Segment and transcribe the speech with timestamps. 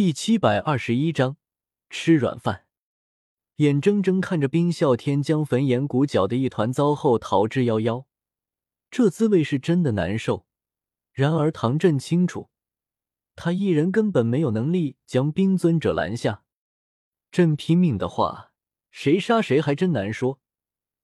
[0.00, 1.36] 第七百二十一章
[1.90, 2.64] 吃软饭。
[3.56, 8.06] 眼睁睁看着冰啸天将焚炎谷搅得一团糟后逃之夭夭，
[8.90, 10.46] 这滋味是真的难受。
[11.12, 12.48] 然而唐振清楚，
[13.36, 16.44] 他一人根本没有能力将冰尊者拦下。
[17.30, 18.52] 朕拼命的话，
[18.90, 20.40] 谁杀谁还真难说，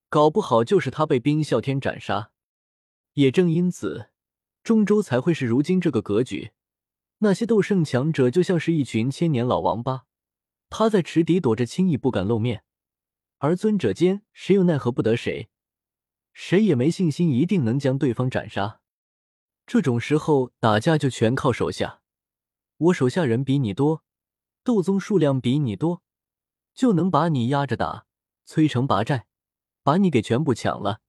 [0.09, 2.31] 搞不好就是他被冰啸天斩杀。
[3.13, 4.09] 也正因此，
[4.63, 6.53] 中州才会是如今这个格局。
[7.19, 10.05] 那些斗圣强者就像是一群千年老王八，
[10.69, 12.65] 趴在池底躲着，轻易不敢露面。
[13.39, 15.49] 而尊者间谁又奈何不得谁，
[16.33, 18.81] 谁也没信心一定能将对方斩杀。
[19.67, 22.01] 这种时候打架就全靠手下，
[22.77, 24.05] 我手下人比你多，
[24.63, 26.03] 斗宗数量比你多，
[26.75, 28.07] 就能把你压着打，
[28.47, 29.27] 摧城拔寨，
[29.83, 31.01] 把你给全部抢了。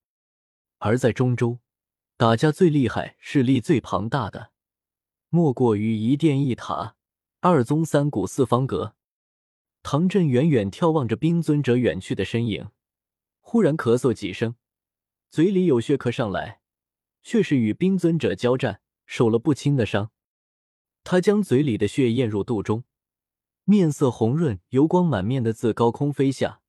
[0.79, 1.59] 而在中州，
[2.15, 4.51] 打架最厉害、势力最庞大的。
[5.29, 6.95] 莫过于一殿一塔，
[7.41, 8.95] 二宗三谷四方阁。
[9.83, 12.69] 唐振远远眺望着冰尊者远去的身影，
[13.41, 14.55] 忽然咳嗽几声，
[15.29, 16.61] 嘴里有血咳上来，
[17.23, 20.11] 却是与冰尊者交战，受了不轻的伤。
[21.03, 22.85] 他将嘴里的血咽入肚中，
[23.65, 26.61] 面色红润，油光满面的自高空飞下，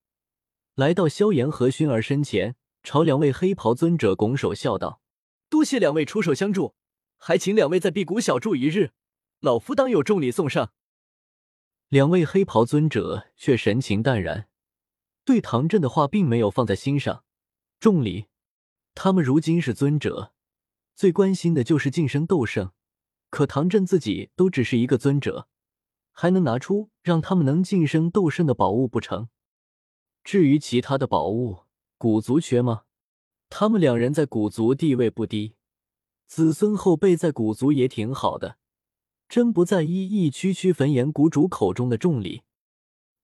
[0.75, 5.01] 来到萧炎和薰儿身前，朝两位黑袍尊者拱手笑道
[5.49, 6.75] ：“多谢两位出手相助。”
[7.19, 8.93] 还请两位在辟谷小住一日，
[9.41, 10.73] 老夫当有重礼送上。
[11.89, 14.49] 两位黑袍尊者却神情淡然，
[15.25, 17.25] 对唐振的话并没有放在心上。
[17.81, 18.27] 重礼，
[18.95, 20.33] 他们如今是尊者，
[20.95, 22.73] 最关心的就是晋升斗圣。
[23.31, 25.49] 可唐振自己都只是一个尊者，
[26.13, 29.29] 还能拿出让他们能晋升斗圣的宝物不成？
[30.25, 31.65] 至于其他的宝物，
[31.99, 32.85] 古族缺吗？
[33.51, 35.57] 他们两人在古族地位不低。
[36.29, 38.59] 子孙后辈在古族也挺好的，
[39.31, 42.43] 真不在意一区区焚炎谷主口中的重礼。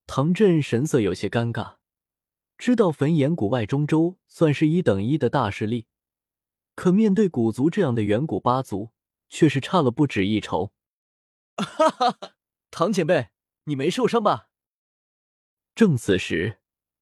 [0.07, 1.77] 唐振神色有些尴尬，
[2.57, 5.87] 知道焚炎谷外中州算是一等一的大势力，
[6.75, 8.91] 可面对古族这样的远古八族，
[9.29, 10.73] 却是差了不止一筹。
[11.59, 12.33] 哈哈哈，
[12.71, 13.29] 唐前辈，
[13.65, 14.49] 你没受伤吧？
[15.75, 16.59] 正此时，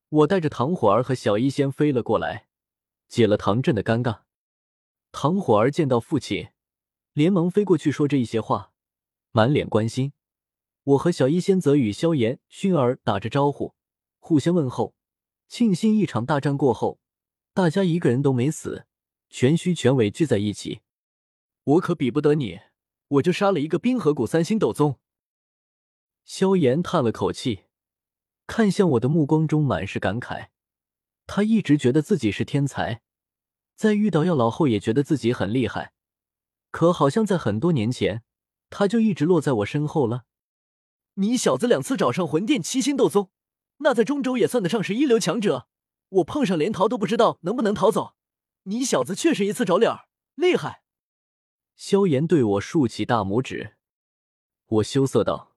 [0.09, 2.49] 我带着唐火儿和小医仙飞了过来，
[3.09, 4.23] 解了唐振的尴尬。
[5.13, 6.49] 唐火儿见到父亲，
[7.13, 8.73] 连忙飞过去说这一些话，
[9.31, 10.15] 满脸关心。
[10.85, 13.75] 我和小医仙则与萧炎、薰儿打着招呼，
[14.19, 14.97] 互相问候，
[15.47, 16.99] 庆幸一场大战过后，
[17.53, 18.87] 大家一个人都没死，
[19.29, 20.81] 全虚全伪聚在一起。
[21.65, 22.59] 我可比不得你，
[23.07, 24.99] 我就杀了一个冰河谷三星斗宗。
[26.25, 27.67] 萧炎叹了口气，
[28.47, 30.49] 看向我的目光中满是感慨。
[31.27, 33.03] 他一直觉得自己是天才。
[33.83, 35.93] 在遇到药老后，也觉得自己很厉害，
[36.71, 38.23] 可好像在很多年前，
[38.71, 40.23] 他就一直落在我身后了。
[41.15, 43.33] 你小子两次找上魂殿七星斗宗，
[43.79, 45.67] 那在中州也算得上是一流强者。
[46.11, 48.15] 我碰上连逃都不知道能不能逃走，
[48.63, 50.07] 你小子确实一次找脸儿，
[50.37, 50.85] 厉害。
[51.75, 53.75] 萧炎对我竖起大拇指，
[54.67, 55.57] 我羞涩道：“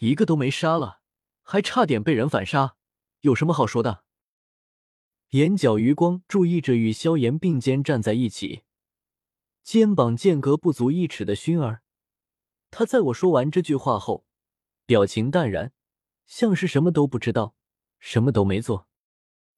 [0.00, 0.98] 一个都没杀了，
[1.42, 2.76] 还差点被人反杀，
[3.20, 4.04] 有什么好说的？”
[5.30, 8.62] 眼角余光注意着与萧炎并肩站在一起，
[9.62, 11.82] 肩膀间隔不足一尺的熏儿。
[12.70, 14.26] 他在我说完这句话后，
[14.86, 15.72] 表情淡然，
[16.26, 17.56] 像是什么都不知道，
[17.98, 18.88] 什么都没做。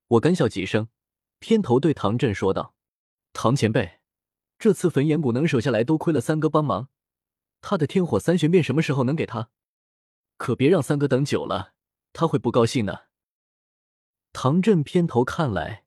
[0.09, 0.88] 我干笑几声，
[1.41, 2.75] 偏头对唐振说道
[3.34, 4.00] ：“唐前辈，
[4.59, 6.88] 这次焚炎谷能守下来，多亏了三哥帮忙。
[7.60, 9.50] 他的天火三玄变什么时候能给他？
[10.37, 11.75] 可别让三哥等久了，
[12.12, 13.09] 他会不高兴的。”
[14.38, 15.86] 唐振偏头看来，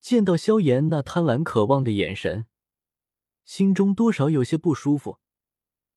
[0.00, 2.46] 见到萧炎那贪婪渴望的眼神，
[3.44, 5.18] 心中多少有些不舒服。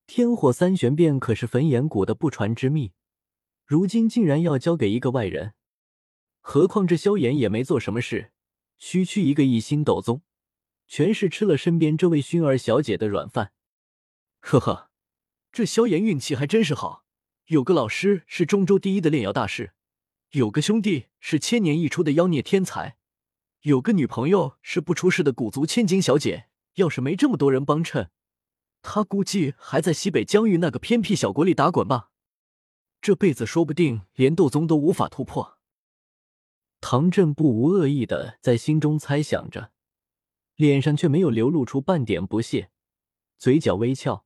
[0.06, 2.92] 天火三玄变可是焚炎谷的不传之秘，
[3.66, 5.54] 如今竟然要交给一个外人。
[6.42, 8.34] 何况这萧炎也没做什么事，
[8.78, 10.22] 区区一个一星斗宗，
[10.86, 13.54] 全是吃了身边这位薰儿小姐的软饭。
[14.42, 14.90] 呵呵，
[15.50, 17.06] 这萧炎运气还真是好，
[17.46, 19.72] 有个老师是中州第一的炼药大师。
[20.32, 22.98] 有个兄弟是千年一出的妖孽天才，
[23.62, 26.50] 有个女朋友是不出世的古族千金小姐。
[26.76, 28.12] 要是没这么多人帮衬，
[28.84, 32.12] 他估计还在西北疆域那个偏僻小国里打滚吧。
[33.02, 35.58] 这辈子说不定连斗宗都无法突破。
[36.80, 39.72] 唐振不无恶意的在心中猜想着，
[40.56, 42.70] 脸上却没有流露出半点不屑，
[43.38, 44.26] 嘴角微翘，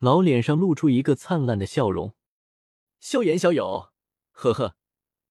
[0.00, 2.14] 老脸上露出一个灿烂的笑容。
[2.98, 3.92] 萧炎小友，
[4.32, 4.76] 呵呵。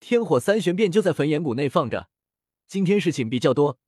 [0.06, 2.10] 天火三玄变就在焚炎谷内放着，
[2.68, 3.80] 今天事情比较多，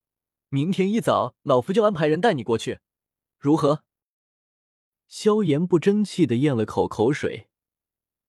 [0.48, 2.80] 明天一早老夫就安排人带你过去，
[3.38, 3.84] 如何？
[5.10, 7.50] 萧炎不争气的咽了口口水，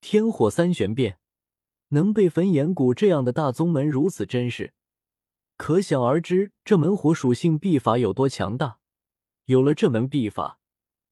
[0.00, 1.20] 天火三玄变，
[1.90, 4.74] 能被焚炎谷这样的大宗门如此珍视，
[5.56, 8.80] 可想而知这门火属性秘法有多强大。
[9.44, 10.58] 有了这门秘法，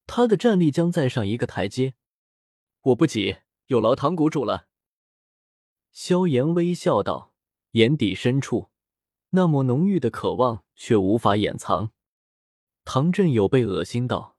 [0.09, 1.94] 他的战力将再上一个台阶。
[2.81, 3.37] 我不急，
[3.67, 4.67] 有劳唐谷主了。
[5.94, 7.32] 萧炎微笑道，
[7.70, 8.69] 眼底深处
[9.31, 11.93] 那抹浓郁的渴望却无法掩藏。
[12.85, 14.37] 唐振有被恶心到，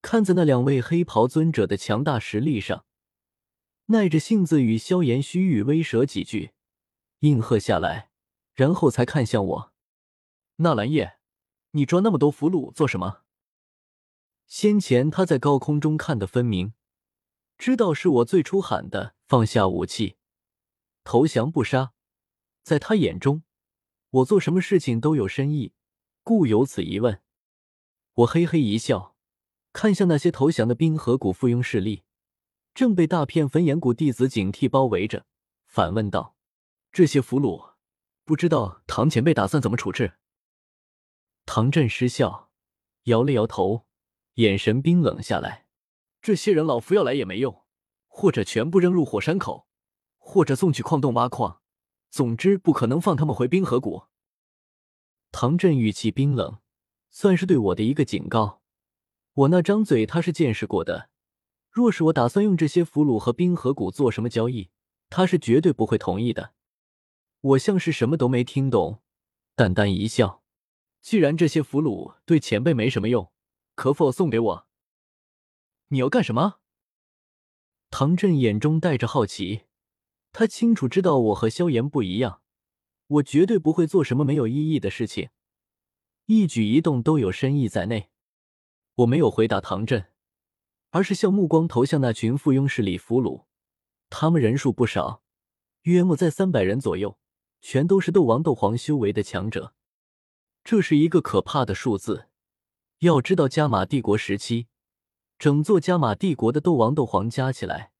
[0.00, 2.86] 看在那两位黑袍尊者的强大实力上，
[3.86, 6.52] 耐着性子与萧炎虚与威慑几句，
[7.18, 8.10] 应和下来，
[8.54, 9.72] 然后才看向我
[10.56, 11.18] ：“纳兰叶，
[11.72, 13.22] 你装那么多俘虏做什么？”
[14.46, 16.72] 先前他在高空中看得分明，
[17.58, 20.16] 知道是我最初喊的放下武器，
[21.04, 21.92] 投降不杀。
[22.62, 23.42] 在他眼中，
[24.10, 25.74] 我做什么事情都有深意，
[26.22, 27.20] 故有此疑问。
[28.14, 29.14] 我嘿嘿一笑，
[29.72, 32.04] 看向那些投降的冰河谷附庸势力，
[32.74, 35.26] 正被大片焚炎谷弟子警惕包围着，
[35.66, 36.36] 反问道
[36.90, 37.74] ：“这些俘虏，
[38.24, 40.14] 不知道唐前辈打算怎么处置？”
[41.46, 42.50] 唐振失笑，
[43.04, 43.86] 摇了摇头。
[44.34, 45.66] 眼神冰冷下来，
[46.20, 47.64] 这些人老夫要来也没用，
[48.08, 49.68] 或者全部扔入火山口，
[50.24, 51.60] 或者送去矿洞挖矿，
[52.10, 54.04] 总之不可能放他们回冰河谷。
[55.30, 56.58] 唐振语气冰冷，
[57.10, 58.62] 算是对我的一个警告。
[59.34, 61.10] 我那张嘴他是见识过的，
[61.70, 64.70] 若是我打算用这些俘虏和冰河谷做什么交易，
[65.10, 66.54] 他是绝对不会同意的。
[67.40, 69.02] 我像是什么都没听懂，
[69.54, 70.42] 淡淡一笑，
[71.02, 73.30] 既然这些俘虏对前辈没什么用。
[73.74, 74.66] 可否送给我？
[75.88, 76.60] 你要干什么？
[77.90, 79.64] 唐振眼中带着好奇，
[80.34, 82.42] 他清楚知道我和萧炎不一样，
[83.06, 85.30] 我绝对不会做什么没有意义的事情，
[86.26, 88.10] 一举一动都有深意在内。
[88.96, 90.06] 我没有回答唐振，
[90.90, 93.44] 而是向目光投向那群附庸势力俘虏，
[94.10, 95.22] 他们人数不少，
[95.82, 97.16] 约莫在三百人左右，
[97.60, 99.72] 全都是斗王、斗皇修为的强者，
[100.64, 102.28] 这是一个可怕的数字。
[102.98, 104.66] 要知道，加玛帝国时期，
[105.38, 107.92] 整座加玛帝国的斗王、斗皇加起来，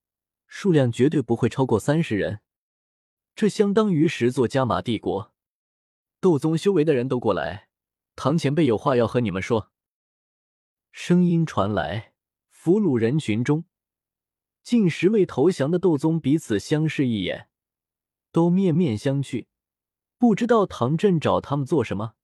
[0.57, 2.39] 数量绝对不会超过三十人。
[3.35, 5.35] 这相当于十座加玛帝国。
[6.21, 7.69] 斗宗修为的人都过来，
[8.15, 9.73] 唐前辈有话要和你们说。
[10.93, 12.15] 声音传来，
[12.51, 13.65] 俘虏人群中，
[14.63, 17.49] 近十位投降的斗宗彼此相视一眼，
[18.31, 19.47] 都面面相觑，
[20.19, 22.15] 不知道唐振找他们做什么，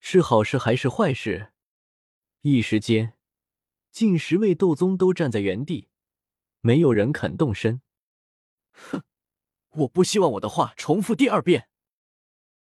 [0.00, 1.54] 是好事还是坏事。
[2.42, 3.14] 一时间，
[3.90, 5.88] 近十位斗宗都站在原地，
[6.60, 7.80] 没有人肯动身。
[8.72, 9.02] 哼，
[9.70, 11.69] 我不希望我的话重复第二遍。